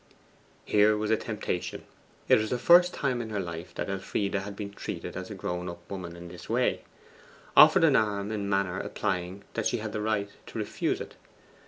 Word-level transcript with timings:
Here 0.65 0.97
was 0.97 1.11
a 1.11 1.15
temptation: 1.15 1.83
it 2.27 2.39
was 2.39 2.49
the 2.49 2.57
first 2.57 2.91
time 2.91 3.21
in 3.21 3.29
her 3.29 3.39
life 3.39 3.75
that 3.75 3.87
Elfride 3.87 4.33
had 4.33 4.55
been 4.55 4.73
treated 4.73 5.15
as 5.15 5.29
a 5.29 5.35
grown 5.35 5.69
up 5.69 5.91
woman 5.91 6.15
in 6.15 6.27
this 6.27 6.49
way 6.49 6.81
offered 7.55 7.83
an 7.83 7.95
arm 7.95 8.31
in 8.31 8.41
a 8.41 8.43
manner 8.43 8.81
implying 8.81 9.43
that 9.53 9.67
she 9.67 9.77
had 9.77 9.93
a 9.95 10.01
right 10.01 10.31
to 10.47 10.57
refuse 10.57 10.99
it. 11.01 11.17